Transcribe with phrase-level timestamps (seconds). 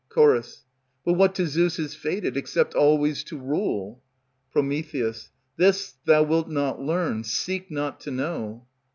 [0.09, 0.15] Ch.
[1.05, 4.01] But what to Zeus is fated, except always to rule?
[4.51, 4.61] Pr.
[5.57, 8.65] This thou wilt not learn; seek not to know.